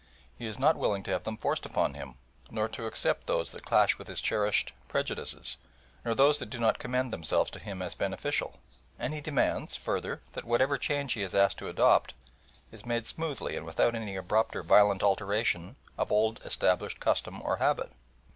He 0.35 0.47
is 0.47 0.57
not 0.57 0.77
willing 0.77 1.03
to 1.03 1.11
have 1.11 1.25
them 1.25 1.37
forced 1.37 1.63
upon 1.63 1.93
him, 1.93 2.15
nor 2.49 2.67
to 2.69 2.87
accept 2.87 3.27
those 3.27 3.51
that 3.51 3.67
clash 3.67 3.99
with 3.99 4.07
his 4.07 4.19
cherished 4.19 4.73
prejudices, 4.87 5.57
nor 6.03 6.15
those 6.15 6.39
that 6.39 6.49
do 6.49 6.57
not 6.57 6.79
commend 6.79 7.13
themselves 7.13 7.51
to 7.51 7.59
him 7.59 7.83
as 7.83 7.93
beneficial, 7.93 8.59
and 8.97 9.13
he 9.13 9.21
demands, 9.21 9.75
further, 9.75 10.23
that 10.31 10.43
whatever 10.45 10.79
change 10.79 11.13
he 11.13 11.21
is 11.21 11.35
asked 11.35 11.59
to 11.59 11.69
adopt 11.69 12.15
is 12.71 12.83
made 12.83 13.05
smoothly 13.05 13.55
and 13.55 13.63
without 13.67 13.93
any 13.93 14.15
abrupt 14.15 14.55
or 14.55 14.63
violent 14.63 15.03
alteration 15.03 15.75
of 15.99 16.11
old 16.11 16.41
established 16.43 16.99
custom 16.99 17.39
or 17.43 17.57
habit. 17.57 17.91